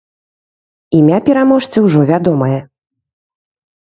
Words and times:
Імя 0.99 1.19
пераможцы 1.29 1.77
ўжо 1.89 1.99
вядомае! 2.11 2.59